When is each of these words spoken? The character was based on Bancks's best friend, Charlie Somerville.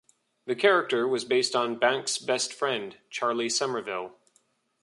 The 0.47 0.55
character 0.55 1.07
was 1.07 1.25
based 1.25 1.55
on 1.55 1.77
Bancks's 1.79 2.17
best 2.17 2.55
friend, 2.55 2.97
Charlie 3.11 3.49
Somerville. 3.49 4.13